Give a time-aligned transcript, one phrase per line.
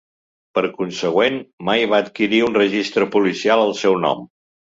[0.57, 4.27] Per consegüent, mai va adquirir un registre policial al seu nom.